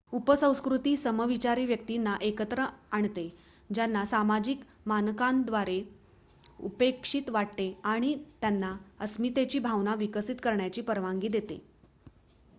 उपसंस्कृती 0.13 0.95
समविचारी 0.97 1.65
व्यक्तींना 1.65 2.15
एकत्र 2.21 2.63
आणते 2.91 3.27
ज्यांना 3.69 4.03
सामाजिक 4.05 4.61
मानकांद्वारे 4.85 5.79
उपेक्षित 6.61 7.29
वाटते 7.29 7.71
आणि 7.85 8.15
त्यांना 8.41 8.73
अस्मितेची 8.99 9.59
भावना 9.59 9.95
विकसित 9.95 10.35
करण्याची 10.43 10.81
परवानगी 10.81 11.27
देते 11.29 11.59